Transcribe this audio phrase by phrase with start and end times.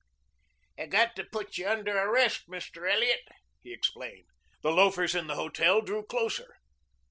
[0.79, 2.91] "I got to put you under arrest, Mr.
[2.91, 3.21] Elliot,"
[3.61, 4.25] he explained.
[4.63, 6.55] The loafers in the hotel drew closer.